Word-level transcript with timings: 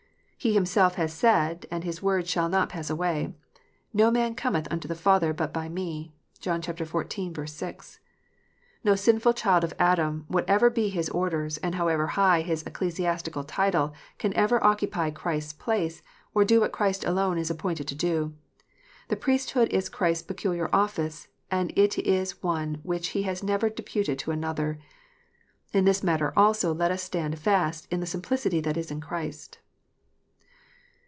He 0.43 0.53
Himself 0.55 0.95
has 0.95 1.13
said, 1.13 1.67
and 1.69 1.83
His 1.83 2.01
word 2.01 2.27
shall 2.27 2.49
not 2.49 2.69
pass 2.69 2.89
away, 2.89 3.31
"No 3.93 4.09
man 4.09 4.33
cometh 4.33 4.67
unto 4.71 4.87
the 4.87 4.95
Father 4.95 5.33
but 5.33 5.53
by 5.53 5.69
Me." 5.69 6.15
(John 6.39 6.63
xiv. 6.63 7.47
6.) 7.49 7.99
No 8.83 8.95
sinful 8.95 9.33
child 9.33 9.63
of 9.63 9.75
Adam, 9.77 10.25
whatever 10.29 10.71
be 10.71 10.89
his 10.89 11.09
orders, 11.11 11.57
and 11.57 11.75
however 11.75 12.07
high 12.17 12.41
his 12.41 12.63
ecclesiastical 12.63 13.43
title, 13.43 13.93
can 14.17 14.33
ever 14.33 14.63
occupy 14.63 15.11
Christ 15.11 15.49
s 15.49 15.53
place, 15.53 16.01
or 16.33 16.43
do 16.43 16.61
what 16.61 16.71
Christ 16.71 17.05
alone 17.05 17.37
is 17.37 17.51
appointed 17.51 17.87
to 17.89 17.93
do. 17.93 18.33
The 19.09 19.15
priesthood 19.17 19.69
is 19.71 19.89
Christ 19.89 20.23
s 20.23 20.25
peculiar 20.27 20.71
office, 20.73 21.27
and 21.51 21.71
it 21.75 21.99
is 21.99 22.41
one 22.41 22.79
which 22.81 23.09
He 23.09 23.21
has 23.21 23.43
never 23.43 23.69
deputed 23.69 24.17
to 24.17 24.31
another. 24.31 24.79
In 25.71 25.85
this 25.85 26.01
matter 26.01 26.33
also 26.35 26.73
let 26.73 26.89
us 26.89 27.03
stand 27.03 27.37
fast 27.37 27.87
in 27.91 27.99
"the 27.99 28.07
simplicity 28.07 28.59
that 28.61 28.75
is 28.75 28.89
in 28.89 29.01
Christ." 29.01 29.59